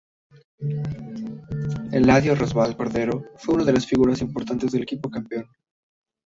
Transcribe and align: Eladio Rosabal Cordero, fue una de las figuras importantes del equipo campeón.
Eladio 1.91 2.33
Rosabal 2.33 2.75
Cordero, 2.75 3.23
fue 3.35 3.53
una 3.53 3.65
de 3.65 3.73
las 3.73 3.85
figuras 3.85 4.19
importantes 4.21 4.71
del 4.71 4.81
equipo 4.81 5.11
campeón. 5.11 5.45